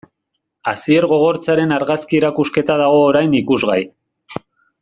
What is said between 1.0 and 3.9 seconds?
Gogortzaren argazki erakusketa dago orain ikusgai.